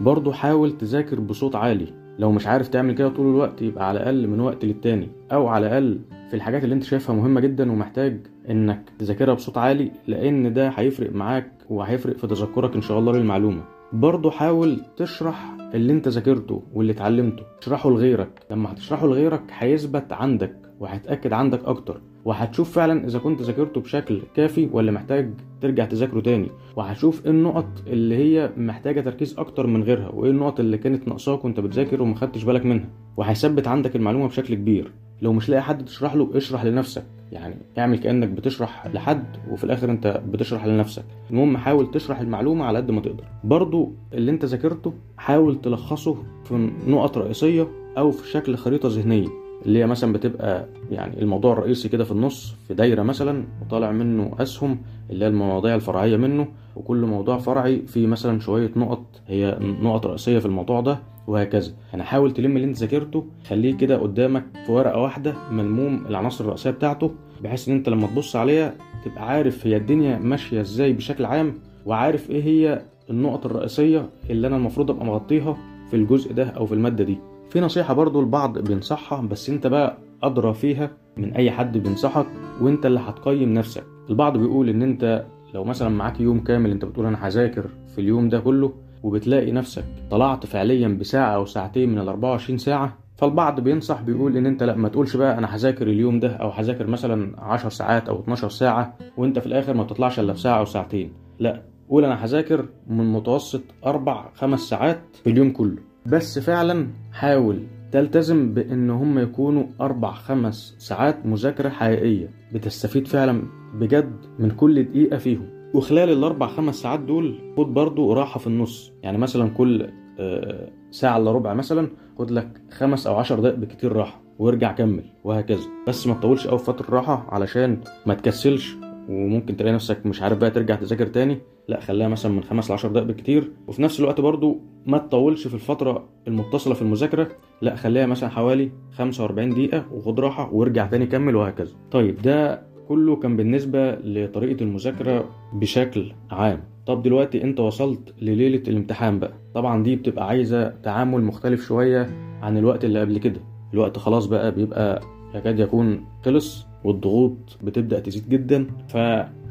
برضه 0.00 0.32
حاول 0.32 0.78
تذاكر 0.78 1.20
بصوت 1.20 1.56
عالي. 1.56 1.86
لو 2.18 2.32
مش 2.32 2.46
عارف 2.46 2.68
تعمل 2.68 2.94
كده 2.94 3.08
طول 3.08 3.26
الوقت 3.26 3.62
يبقى 3.62 3.88
على 3.88 3.98
الأقل 4.00 4.26
من 4.28 4.40
وقت 4.40 4.64
للتاني. 4.64 5.08
أو 5.32 5.48
على 5.48 5.66
الأقل 5.66 6.00
في 6.30 6.36
الحاجات 6.36 6.64
اللي 6.64 6.74
أنت 6.74 6.82
شايفها 6.82 7.16
مهمة 7.16 7.40
جدا 7.40 7.72
ومحتاج 7.72 8.26
إنك 8.50 8.82
تذاكرها 8.98 9.34
بصوت 9.34 9.58
عالي 9.58 9.90
لأن 10.06 10.52
ده 10.52 10.68
هيفرق 10.68 11.12
معاك 11.12 11.52
وهيفرق 11.70 12.16
في 12.16 12.26
تذكرك 12.26 12.74
إن 12.74 12.82
شاء 12.82 12.98
الله 12.98 13.12
للمعلومة. 13.12 13.62
برضه 13.92 14.30
حاول 14.30 14.80
تشرح 14.96 15.56
اللي 15.74 15.92
أنت 15.92 16.08
ذاكرته 16.08 16.62
واللي 16.74 16.92
اتعلمته. 16.92 17.42
تشرحه 17.60 17.90
لغيرك. 17.90 18.40
لما 18.50 18.72
هتشرحه 18.72 19.06
لغيرك 19.06 19.42
هيثبت 19.58 20.12
عندك 20.12 20.56
وهيتأكد 20.80 21.32
عندك 21.32 21.64
أكتر. 21.64 22.00
وهتشوف 22.24 22.72
فعلا 22.72 23.06
إذا 23.06 23.18
كنت 23.18 23.42
ذاكرته 23.42 23.80
بشكل 23.80 24.22
كافي 24.36 24.68
ولا 24.72 24.92
محتاج 24.92 25.30
ترجع 25.60 25.84
تذاكره 25.84 26.20
تاني. 26.20 26.48
وهتشوف 26.76 27.24
إيه 27.24 27.30
النقط 27.30 27.68
اللي 27.86 28.16
هي 28.16 28.50
محتاجة 28.56 29.00
تركيز 29.00 29.38
أكتر 29.38 29.66
من 29.66 29.82
غيرها 29.82 30.08
وإيه 30.08 30.30
النقط 30.30 30.60
اللي 30.60 30.78
كانت 30.78 31.08
ناقصاك 31.08 31.44
وأنت 31.44 31.60
بتذاكر 31.60 32.02
وما 32.02 32.14
خدتش 32.14 32.44
بالك 32.44 32.66
منها. 32.66 32.88
وهيثبت 33.16 33.68
عندك 33.68 33.96
المعلومة 33.96 34.28
بشكل 34.28 34.54
كبير. 34.54 34.92
لو 35.22 35.32
مش 35.32 35.48
لاقي 35.48 35.62
حد 35.62 35.84
تشرح 35.84 36.14
له 36.14 36.30
اشرح 36.34 36.64
لنفسك. 36.64 37.04
يعني 37.32 37.54
اعمل 37.78 37.98
كأنك 37.98 38.28
بتشرح 38.28 38.86
لحد 38.86 39.24
وفي 39.50 39.64
الآخر 39.64 39.90
أنت 39.90 40.22
بتشرح 40.28 40.66
لنفسك. 40.66 41.04
المهم 41.30 41.56
حاول 41.56 41.90
تشرح 41.90 42.20
المعلومة 42.20 42.64
على 42.64 42.78
قد 42.78 42.90
ما 42.90 43.00
تقدر. 43.00 43.24
برضو 43.44 43.92
اللي 44.14 44.30
أنت 44.30 44.44
ذاكرته 44.44 44.94
حاول 45.16 45.60
تلخصه 45.60 46.16
في 46.44 46.70
نقط 46.86 47.18
رئيسية 47.18 47.68
أو 47.98 48.10
في 48.10 48.30
شكل 48.30 48.56
خريطة 48.56 48.88
ذهنية. 48.88 49.28
اللي 49.66 49.78
هي 49.78 49.86
مثلا 49.86 50.12
بتبقى 50.12 50.66
يعني 50.90 51.22
الموضوع 51.22 51.52
الرئيسي 51.52 51.88
كده 51.88 52.04
في 52.04 52.10
النص 52.10 52.54
في 52.68 52.74
دايرة 52.74 53.02
مثلا 53.02 53.44
وطالع 53.62 53.90
منه 53.92 54.32
أسهم 54.38 54.78
اللي 55.10 55.24
هي 55.24 55.28
المواضيع 55.28 55.74
الفرعية 55.74 56.16
منه 56.16 56.48
وكل 56.76 56.96
موضوع 57.04 57.38
فرعي 57.38 57.82
فيه 57.86 58.06
مثلا 58.06 58.40
شوية 58.40 58.70
نقط 58.76 59.04
هي 59.26 59.58
نقط 59.82 60.06
رئيسية 60.06 60.38
في 60.38 60.46
الموضوع 60.46 60.80
ده 60.80 60.98
وهكذا. 61.26 61.72
يعني 61.92 62.02
حاول 62.04 62.32
تلم 62.32 62.56
اللي 62.56 62.66
انت 62.68 62.76
ذاكرته 62.76 63.24
خليه 63.48 63.74
كده 63.76 63.98
قدامك 63.98 64.44
في 64.66 64.72
ورقة 64.72 64.98
واحدة 65.00 65.34
ملموم 65.50 66.06
العناصر 66.08 66.44
الرئيسية 66.44 66.70
بتاعته 66.70 67.10
بحيث 67.42 67.68
إن 67.68 67.74
انت 67.76 67.88
لما 67.88 68.06
تبص 68.06 68.36
عليها 68.36 68.74
تبقى 69.04 69.28
عارف 69.28 69.66
هي 69.66 69.76
الدنيا 69.76 70.18
ماشية 70.18 70.60
إزاي 70.60 70.92
بشكل 70.92 71.24
عام 71.24 71.54
وعارف 71.86 72.30
إيه 72.30 72.42
هي 72.44 72.82
النقط 73.10 73.46
الرئيسية 73.46 74.08
اللي 74.30 74.46
أنا 74.46 74.56
المفروض 74.56 74.90
أبقى 74.90 75.06
مغطيها 75.06 75.56
في 75.90 75.96
الجزء 75.96 76.32
ده 76.32 76.44
أو 76.48 76.66
في 76.66 76.74
المادة 76.74 77.04
دي. 77.04 77.18
في 77.50 77.60
نصيحة 77.60 77.94
برضو 77.94 78.20
البعض 78.20 78.58
بينصحها 78.58 79.20
بس 79.20 79.50
انت 79.50 79.66
بقى 79.66 79.98
أدرى 80.22 80.54
فيها 80.54 80.90
من 81.16 81.32
أي 81.32 81.50
حد 81.50 81.78
بينصحك 81.78 82.26
وانت 82.60 82.86
اللي 82.86 83.00
هتقيم 83.00 83.54
نفسك. 83.54 83.84
البعض 84.10 84.36
بيقول 84.36 84.68
إن 84.68 84.82
انت 84.82 85.24
لو 85.54 85.64
مثلا 85.64 85.88
معاك 85.88 86.20
يوم 86.20 86.40
كامل 86.40 86.70
انت 86.70 86.84
بتقول 86.84 87.06
أنا 87.06 87.26
هذاكر 87.26 87.66
في 87.94 88.00
اليوم 88.00 88.28
ده 88.28 88.40
كله 88.40 88.72
وبتلاقي 89.02 89.52
نفسك 89.52 89.84
طلعت 90.10 90.46
فعليا 90.46 90.88
بساعة 90.88 91.34
أو 91.34 91.44
ساعتين 91.44 91.90
من 91.92 91.98
ال 91.98 92.08
24 92.08 92.58
ساعة 92.58 92.98
فالبعض 93.16 93.60
بينصح 93.60 94.02
بيقول 94.02 94.36
إن 94.36 94.46
انت 94.46 94.62
لأ 94.62 94.74
ما 94.76 94.88
تقولش 94.88 95.16
بقى 95.16 95.38
أنا 95.38 95.54
هذاكر 95.54 95.86
اليوم 95.86 96.20
ده 96.20 96.32
أو 96.36 96.48
هذاكر 96.50 96.86
مثلا 96.86 97.40
10 97.42 97.68
ساعات 97.68 98.08
أو 98.08 98.20
12 98.20 98.48
ساعة 98.48 98.96
وانت 99.16 99.38
في 99.38 99.46
الآخر 99.46 99.74
ما 99.74 99.82
بتطلعش 99.82 100.20
إلا 100.20 100.32
في 100.32 100.40
ساعة 100.40 100.58
أو 100.58 100.64
ساعتين. 100.64 101.12
لأ 101.38 101.62
قول 101.88 102.04
أنا 102.04 102.24
هذاكر 102.24 102.64
من 102.86 103.12
متوسط 103.12 103.60
أربع 103.86 104.24
خمس 104.34 104.60
ساعات 104.60 105.00
في 105.24 105.30
اليوم 105.30 105.50
كله. 105.50 105.89
بس 106.06 106.38
فعلا 106.38 106.88
حاول 107.12 107.66
تلتزم 107.92 108.54
بإن 108.54 108.90
هم 108.90 109.18
يكونوا 109.18 109.64
أربع 109.80 110.12
خمس 110.12 110.74
ساعات 110.78 111.26
مذاكرة 111.26 111.68
حقيقية. 111.68 112.30
بتستفيد 112.54 113.06
فعلا 113.06 113.42
بجد 113.74 114.16
من 114.38 114.50
كل 114.50 114.82
دقيقة 114.84 115.18
فيهم. 115.18 115.46
وخلال 115.74 116.10
الأربع 116.12 116.46
خمس 116.46 116.74
ساعات 116.74 117.00
دول 117.00 117.38
خد 117.56 117.74
برضو 117.74 118.12
راحة 118.12 118.40
في 118.40 118.46
النص. 118.46 118.92
يعني 119.02 119.18
مثلا 119.18 119.48
كل 119.48 119.88
آه، 120.18 120.70
ساعة 120.90 121.16
إلا 121.18 121.32
ربع 121.32 121.54
مثلا 121.54 121.88
خد 122.18 122.30
لك 122.30 122.60
خمس 122.70 123.06
أو 123.06 123.14
عشر 123.16 123.40
دقايق 123.40 123.54
بكتير 123.58 123.92
راحة 123.92 124.20
وارجع 124.38 124.72
كمل 124.72 125.04
وهكذا. 125.24 125.66
بس 125.88 126.06
ما 126.06 126.14
تطولش 126.14 126.46
قوي 126.46 126.58
فترة 126.58 126.88
الراحة 126.88 127.26
علشان 127.28 127.80
ما 128.06 128.14
تكسلش 128.14 128.76
وممكن 129.08 129.56
تلاقي 129.56 129.74
نفسك 129.74 130.06
مش 130.06 130.22
عارف 130.22 130.38
بقى 130.38 130.50
ترجع 130.50 130.74
تذاكر 130.74 131.06
تاني. 131.06 131.38
لا 131.68 131.80
خليها 131.80 132.08
مثلا 132.08 132.32
من 132.32 132.42
خمس 132.42 132.70
لعشر 132.70 132.88
دقايق 132.88 133.06
بالكتير 133.06 133.52
وفي 133.68 133.82
نفس 133.82 134.00
الوقت 134.00 134.20
برضو 134.20 134.60
ما 134.86 134.98
تطولش 134.98 135.46
في 135.46 135.54
الفترة 135.54 136.08
المتصلة 136.28 136.74
في 136.74 136.82
المذاكرة 136.82 137.28
لا 137.62 137.76
خليها 137.76 138.06
مثلا 138.06 138.28
حوالي 138.28 138.70
45 138.92 139.50
دقيقة 139.50 139.84
وخد 139.92 140.20
راحة 140.20 140.54
وارجع 140.54 140.86
تاني 140.86 141.06
كمل 141.06 141.36
وهكذا. 141.36 141.72
طيب 141.90 142.22
ده 142.22 142.62
كله 142.88 143.16
كان 143.16 143.36
بالنسبة 143.36 143.90
لطريقة 143.94 144.62
المذاكرة 144.62 145.24
بشكل 145.52 146.12
عام. 146.30 146.60
طب 146.86 147.02
دلوقتي 147.02 147.44
أنت 147.44 147.60
وصلت 147.60 148.14
لليلة 148.22 148.62
الامتحان 148.68 149.18
بقى. 149.18 149.32
طبعا 149.54 149.82
دي 149.82 149.96
بتبقى 149.96 150.26
عايزة 150.28 150.68
تعامل 150.68 151.22
مختلف 151.24 151.66
شوية 151.66 152.10
عن 152.42 152.56
الوقت 152.58 152.84
اللي 152.84 153.00
قبل 153.00 153.18
كده. 153.18 153.40
الوقت 153.74 153.98
خلاص 153.98 154.26
بقى 154.26 154.52
بيبقى 154.52 155.00
يكاد 155.34 155.58
يكون 155.58 156.04
خلص 156.24 156.66
والضغوط 156.84 157.58
بتبدأ 157.62 158.00
تزيد 158.00 158.28
جدا 158.28 158.66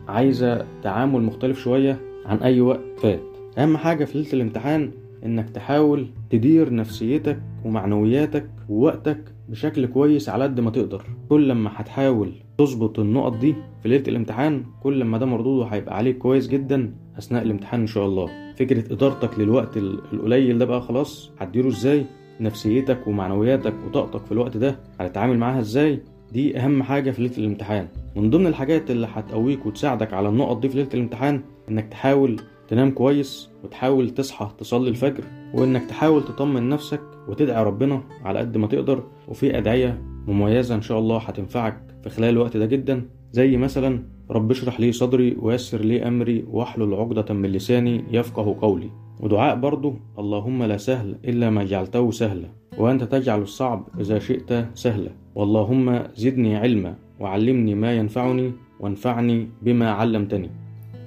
فعايزة 0.07 0.65
تعامل 0.83 1.21
مختلف 1.23 1.59
شوية 1.59 1.99
عن 2.25 2.37
أي 2.37 2.61
وقت 2.61 2.81
فات. 2.97 3.19
أهم 3.57 3.77
حاجة 3.77 4.05
في 4.05 4.17
ليلة 4.17 4.33
الامتحان 4.33 4.91
إنك 5.25 5.49
تحاول 5.49 6.07
تدير 6.29 6.73
نفسيتك 6.73 7.39
ومعنوياتك 7.65 8.49
ووقتك 8.69 9.23
بشكل 9.49 9.85
كويس 9.85 10.29
على 10.29 10.43
قد 10.43 10.59
ما 10.59 10.71
تقدر. 10.71 11.03
كل 11.29 11.47
لما 11.49 11.69
هتحاول 11.75 12.31
تظبط 12.57 12.99
النقط 12.99 13.37
دي 13.37 13.55
في 13.83 13.89
ليلة 13.89 14.03
الامتحان 14.07 14.63
كل 14.83 14.99
لما 14.99 15.17
ده 15.17 15.25
مردوده 15.25 15.65
هيبقى 15.65 15.97
عليك 15.97 16.17
كويس 16.17 16.47
جدا 16.47 16.93
أثناء 17.17 17.43
الامتحان 17.43 17.79
إن 17.81 17.87
شاء 17.87 18.05
الله. 18.05 18.29
فكرة 18.55 18.93
إدارتك 18.93 19.39
للوقت 19.39 19.77
القليل 19.77 20.57
ده 20.57 20.65
بقى 20.65 20.81
خلاص 20.81 21.31
هتديره 21.39 21.67
إزاي؟ 21.67 22.05
نفسيتك 22.41 23.07
ومعنوياتك 23.07 23.73
وطاقتك 23.87 24.25
في 24.25 24.31
الوقت 24.31 24.57
ده 24.57 24.79
هتتعامل 24.99 25.37
معاها 25.37 25.59
إزاي؟ 25.59 25.99
دي 26.33 26.57
أهم 26.59 26.83
حاجة 26.83 27.11
في 27.11 27.21
ليلة 27.21 27.37
الامتحان. 27.37 27.87
من 28.15 28.29
ضمن 28.29 28.47
الحاجات 28.47 28.91
اللي 28.91 29.07
هتقويك 29.13 29.65
وتساعدك 29.65 30.13
على 30.13 30.29
النقط 30.29 30.59
دي 30.61 30.69
في 30.69 30.77
ليلة 30.77 30.89
الامتحان 30.93 31.41
إنك 31.69 31.87
تحاول 31.87 32.35
تنام 32.69 32.91
كويس 32.91 33.49
وتحاول 33.63 34.09
تصحى 34.09 34.49
تصلي 34.57 34.89
الفجر 34.89 35.23
وإنك 35.53 35.85
تحاول 35.85 36.23
تطمن 36.23 36.69
نفسك 36.69 37.01
وتدعي 37.27 37.63
ربنا 37.63 38.03
على 38.23 38.39
قد 38.39 38.57
ما 38.57 38.67
تقدر. 38.67 39.03
وفي 39.27 39.57
أدعية 39.57 40.01
مميزة 40.27 40.75
إن 40.75 40.81
شاء 40.81 40.99
الله 40.99 41.17
هتنفعك 41.17 41.81
في 42.03 42.09
خلال 42.09 42.29
الوقت 42.29 42.57
ده 42.57 42.65
جدا 42.65 43.05
زي 43.31 43.57
مثلا 43.57 44.03
رب 44.31 44.51
اشرح 44.51 44.79
لي 44.79 44.91
صدري 44.91 45.37
ويسر 45.39 45.81
لي 45.81 46.07
أمري 46.07 46.45
واحلل 46.47 46.93
عقدة 46.93 47.33
من 47.33 47.51
لساني 47.51 48.03
يفقه 48.11 48.57
قولي. 48.61 48.89
ودعاء 49.19 49.55
برضه 49.55 49.95
اللهم 50.19 50.63
لا 50.63 50.77
سهل 50.77 51.15
إلا 51.25 51.49
ما 51.49 51.63
جعلته 51.63 52.11
سهلا 52.11 52.49
وأنت 52.77 53.03
تجعل 53.03 53.41
الصعب 53.41 53.87
إذا 53.99 54.19
شئت 54.19 54.65
سهلا. 54.73 55.11
واللهم 55.35 56.03
زدني 56.15 56.55
علما 56.55 56.95
وعلمني 57.19 57.75
ما 57.75 57.95
ينفعني 57.97 58.51
وانفعني 58.79 59.49
بما 59.61 59.91
علمتني. 59.91 60.49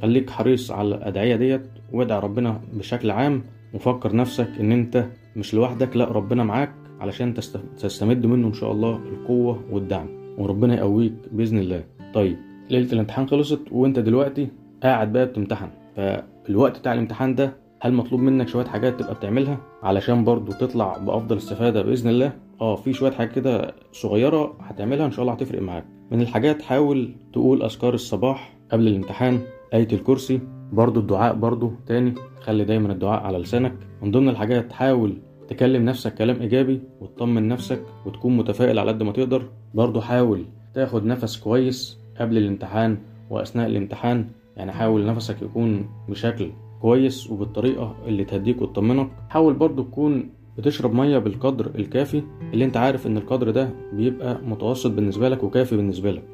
خليك 0.03 0.31
حريص 0.31 0.71
على 0.71 0.89
الأدعية 0.89 1.37
ديت 1.37 1.63
وادعي 1.93 2.21
ربنا 2.21 2.61
بشكل 2.73 3.11
عام 3.11 3.43
وفكر 3.75 4.17
نفسك 4.17 4.49
إن 4.61 4.73
أنت 4.73 5.05
مش 5.37 5.55
لوحدك 5.55 5.97
لأ 5.97 6.05
ربنا 6.05 6.45
معاك 6.45 6.75
علشان 7.01 7.35
تستمد 7.79 8.27
منه 8.27 8.49
إن 8.49 8.53
شاء 8.53 8.73
الله 8.73 8.97
القوة 8.97 9.65
والدعم 9.71 10.07
وربنا 10.39 10.75
يقويك 10.75 11.13
بإذن 11.33 11.59
الله. 11.59 11.85
طيب 12.15 12.37
ليلة 12.71 12.93
الامتحان 12.93 13.29
خلصت 13.29 13.61
وأنت 13.73 13.99
دلوقتي 13.99 14.49
قاعد 14.83 15.13
بقى 15.13 15.27
بتمتحن 15.27 15.69
فالوقت 15.97 16.79
بتاع 16.79 16.93
الامتحان 16.93 17.35
ده 17.35 17.57
هل 17.81 17.93
مطلوب 17.95 18.21
منك 18.21 18.49
شوية 18.49 18.65
حاجات 18.65 19.01
تبقى 19.01 19.15
بتعملها؟ 19.15 19.59
علشان 19.83 20.25
برضو 20.25 20.53
تطلع 20.53 20.99
بأفضل 20.99 21.37
استفادة 21.37 21.83
بإذن 21.83 22.11
الله. 22.11 22.33
آه 22.61 22.77
في 22.77 22.93
شوية 22.93 23.11
حاجات 23.13 23.33
كده 23.35 23.75
صغيرة 23.93 24.57
هتعملها 24.61 25.07
إن 25.07 25.11
شاء 25.11 25.23
الله 25.23 25.33
هتفرق 25.33 25.63
معاك. 25.63 25.85
من 26.11 26.21
الحاجات 26.21 26.63
حاول 26.63 27.15
تقول 27.33 27.63
أذكار 27.63 27.95
الصباح 27.95 28.57
قبل 28.73 28.87
الامتحان 28.89 29.41
آية 29.75 29.89
الكرسي 29.93 30.41
برضو 30.73 31.01
الدعاء 31.01 31.35
برضو 31.35 31.73
تاني 31.87 32.15
خلي 32.41 32.65
دايما 32.65 32.93
الدعاء 32.93 33.23
على 33.23 33.39
لسانك. 33.39 33.75
من 34.03 34.11
ضمن 34.11 34.29
الحاجات 34.29 34.73
حاول 34.73 35.17
تكلم 35.49 35.85
نفسك 35.85 36.15
كلام 36.15 36.41
إيجابي 36.41 36.81
وتطمن 37.01 37.49
نفسك 37.49 37.83
وتكون 38.07 38.37
متفائل 38.37 38.79
على 38.79 38.91
قد 38.91 39.03
ما 39.03 39.13
تقدر. 39.13 39.43
برضو 39.75 40.01
حاول 40.01 40.45
تاخد 40.75 41.05
نفس 41.05 41.37
كويس 41.37 41.99
قبل 42.21 42.39
الامتحان 42.39 42.99
وأثناء 43.31 43.67
الامتحان. 43.67 44.27
يعني 44.57 44.73
حاول 44.73 45.07
نفسك 45.07 45.43
يكون 45.43 45.89
بشكل 46.09 46.51
كويس 46.81 47.31
وبالطريقة 47.31 47.97
اللي 48.07 48.25
تهديك 48.25 48.63
وتطمنك. 48.63 49.09
حاول 49.29 49.55
برضو 49.55 49.83
تكون 49.83 50.31
بتشرب 50.59 50.95
مية 50.95 51.19
بالقدر 51.19 51.71
الكافي. 51.75 52.23
اللي 52.53 52.65
انت 52.65 52.77
عارف 52.77 53.07
إن 53.07 53.17
القدر 53.17 53.51
ده 53.51 53.71
بيبقى 53.93 54.41
متوسط 54.47 54.91
بالنسبة 54.91 55.29
لك 55.29 55.45
وكافي 55.45 55.77
بالنسبة 55.77 56.11
لك. 56.11 56.25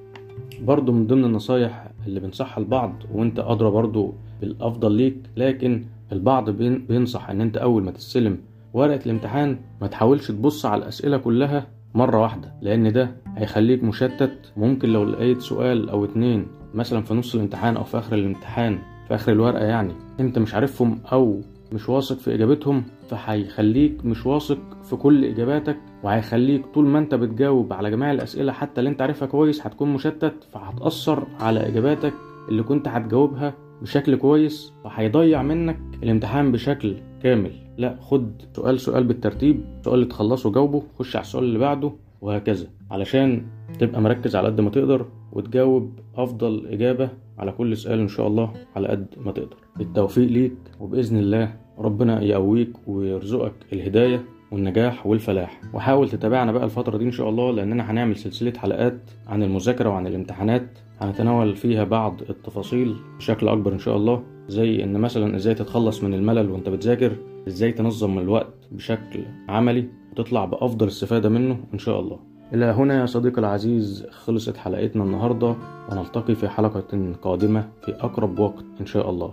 برضو 0.62 0.92
من 0.92 1.06
ضمن 1.06 1.24
النصايح 1.24 1.90
اللي 2.06 2.20
بنصحها 2.20 2.64
لبعض 2.64 2.92
وانت 3.14 3.38
أدرى 3.38 3.70
برضو 3.70 4.14
بالأفضل 4.40 4.92
ليك 4.92 5.16
لكن 5.36 5.84
البعض 6.12 6.50
بينصح 6.88 7.30
إن 7.30 7.40
انت 7.40 7.56
أول 7.56 7.82
ما 7.84 7.90
تستلم 7.90 8.38
ورقة 8.72 9.00
الامتحان 9.06 9.58
ما 9.80 9.86
تحاولش 9.86 10.28
تبص 10.30 10.66
على 10.66 10.82
الأسئلة 10.82 11.16
كلها 11.16 11.66
مرة 11.94 12.18
واحدة 12.22 12.52
لأن 12.62 12.92
ده 12.92 13.10
هيخليك 13.36 13.84
مشتت. 13.84 14.52
ممكن 14.56 14.88
لو 14.88 15.04
لقيت 15.04 15.40
سؤال 15.40 15.90
أو 15.90 16.04
اتنين 16.04 16.46
مثلا 16.74 17.02
في 17.02 17.14
نص 17.14 17.34
الامتحان 17.34 17.76
أو 17.76 17.84
في 17.84 17.98
آخر 17.98 18.16
الامتحان 18.16 18.78
في 19.08 19.14
آخر 19.14 19.32
الورقة 19.32 19.64
يعني 19.64 19.92
أنت 20.20 20.38
مش 20.38 20.54
عارفهم 20.54 20.98
أو 21.12 21.40
مش 21.72 21.88
واثق 21.88 22.16
في 22.18 22.34
إجابتهم 22.34 22.82
فهيخليك 23.10 24.04
مش 24.04 24.26
واثق 24.26 24.58
في 24.84 24.96
كل 24.96 25.24
إجاباتك 25.24 25.76
وهيخليك 26.02 26.66
طول 26.66 26.86
ما 26.86 26.98
انت 26.98 27.14
بتجاوب 27.14 27.72
على 27.72 27.90
جميع 27.90 28.10
الأسئلة 28.10 28.52
حتى 28.52 28.80
اللي 28.80 28.90
انت 28.90 29.02
عارفها 29.02 29.28
كويس 29.28 29.66
هتكون 29.66 29.94
مشتت 29.94 30.34
فهتأثر 30.52 31.26
على 31.40 31.68
إجاباتك 31.68 32.12
اللي 32.48 32.62
كنت 32.62 32.88
هتجاوبها 32.88 33.54
بشكل 33.82 34.16
كويس 34.16 34.72
وهيضيع 34.84 35.42
منك 35.42 35.78
الامتحان 36.02 36.52
بشكل 36.52 36.96
كامل. 37.22 37.52
لا 37.78 37.96
خد 38.00 38.42
سؤال 38.56 38.80
سؤال 38.80 39.04
بالترتيب 39.04 39.64
سؤال 39.84 39.94
اللي 39.94 40.06
تخلصه 40.06 40.52
جاوبه 40.52 40.82
خش 40.98 41.16
على 41.16 41.22
السؤال 41.22 41.44
اللي 41.44 41.58
بعده 41.58 41.92
وهكذا. 42.20 42.66
علشان 42.90 43.46
تبقى 43.78 44.00
مركز 44.00 44.36
على 44.36 44.46
قد 44.48 44.60
ما 44.60 44.70
تقدر 44.70 45.06
وتجاوب 45.32 45.98
أفضل 46.16 46.66
إجابة 46.66 47.10
على 47.38 47.52
كل 47.52 47.76
سؤال 47.76 48.00
إن 48.00 48.08
شاء 48.08 48.26
الله 48.26 48.52
على 48.76 48.88
قد 48.88 49.06
ما 49.24 49.32
تقدر. 49.32 49.56
التوفيق 49.80 50.28
ليك 50.28 50.56
وبإذن 50.80 51.18
الله 51.18 51.54
ربنا 51.78 52.22
يقويك 52.22 52.72
ويرزقك 52.86 53.54
الهداية. 53.72 54.24
والنجاح 54.52 55.06
والفلاح. 55.06 55.60
وحاول 55.74 56.08
تتابعنا 56.08 56.52
بقى 56.52 56.64
الفترة 56.64 56.98
دي 56.98 57.04
إن 57.04 57.10
شاء 57.10 57.28
الله 57.28 57.52
لأننا 57.52 57.90
هنعمل 57.90 58.16
سلسلة 58.16 58.52
حلقات 58.56 59.00
عن 59.26 59.42
المذاكرة 59.42 59.88
وعن 59.88 60.06
الامتحانات. 60.06 60.78
هنتناول 61.00 61.56
فيها 61.56 61.84
بعض 61.84 62.20
التفاصيل 62.30 62.96
بشكل 63.18 63.48
أكبر 63.48 63.72
إن 63.72 63.78
شاء 63.78 63.96
الله 63.96 64.22
زي 64.48 64.84
إن 64.84 65.00
مثلا 65.00 65.36
إزاي 65.36 65.54
تتخلص 65.54 66.04
من 66.04 66.14
الملل 66.14 66.50
وأنت 66.50 66.68
بتذاكر 66.68 67.12
إزاي 67.48 67.72
تنظم 67.72 68.18
الوقت 68.18 68.54
بشكل 68.72 69.24
عملي 69.48 69.88
وتطلع 70.12 70.44
بأفضل 70.44 70.86
استفادة 70.88 71.28
منه 71.28 71.60
إن 71.74 71.78
شاء 71.78 72.00
الله. 72.00 72.18
إلى 72.54 72.64
هنا 72.64 73.00
يا 73.00 73.06
صديقي 73.06 73.38
العزيز 73.40 74.06
خلصت 74.10 74.56
حلقتنا 74.56 75.04
النهاردة 75.04 75.56
ونلتقي 75.92 76.34
في 76.34 76.48
حلقة 76.48 77.14
قادمة 77.22 77.68
في 77.82 77.92
أقرب 77.92 78.38
وقت 78.38 78.64
إن 78.80 78.86
شاء 78.86 79.10
الله. 79.10 79.32